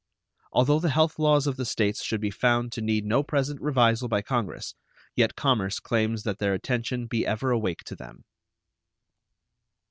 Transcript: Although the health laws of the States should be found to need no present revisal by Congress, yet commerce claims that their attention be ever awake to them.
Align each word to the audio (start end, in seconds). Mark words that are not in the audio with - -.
Although 0.51 0.79
the 0.79 0.89
health 0.89 1.19
laws 1.19 1.45
of 1.45 1.57
the 1.57 1.63
States 1.65 2.03
should 2.03 2.21
be 2.21 2.31
found 2.31 2.71
to 2.71 2.81
need 2.81 3.05
no 3.05 3.21
present 3.21 3.61
revisal 3.61 4.07
by 4.07 4.23
Congress, 4.23 4.73
yet 5.15 5.35
commerce 5.35 5.79
claims 5.79 6.23
that 6.23 6.39
their 6.39 6.55
attention 6.55 7.05
be 7.05 7.23
ever 7.23 7.51
awake 7.51 7.83
to 7.85 7.95
them. 7.95 8.25